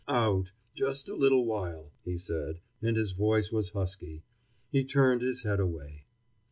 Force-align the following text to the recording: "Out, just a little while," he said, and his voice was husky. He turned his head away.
"Out, 0.09 0.51
just 0.73 1.09
a 1.09 1.15
little 1.15 1.45
while," 1.45 1.91
he 2.03 2.17
said, 2.17 2.59
and 2.81 2.97
his 2.97 3.11
voice 3.11 3.51
was 3.51 3.69
husky. 3.69 4.23
He 4.71 4.83
turned 4.83 5.21
his 5.21 5.43
head 5.43 5.59
away. 5.59 6.05